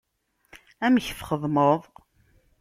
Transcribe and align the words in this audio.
Amek 0.85 1.05
txedmeḍ? 1.19 1.81